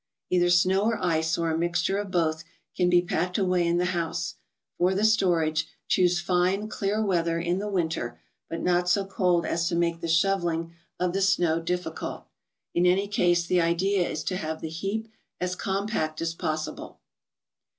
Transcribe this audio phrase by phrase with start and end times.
[0.31, 2.43] Either snow or ice, or a mixture of both,
[2.75, 4.33] can be packed away in the house.
[4.79, 8.19] For the storage, choose fine, clear weather in the Winter,
[8.49, 10.17] but not so cold as to make the 82 THE BOOK OF ICES.
[10.17, 12.25] shovelling of the snow difficult.
[12.73, 15.07] In any case, the idea is to have the heap
[15.39, 16.99] as compact as possible.